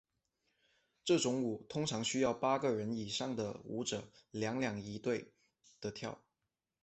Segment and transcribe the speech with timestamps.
[1.05, 5.31] 这种舞通常需要八个人以上的舞者两两一对
[5.79, 6.19] 地跳。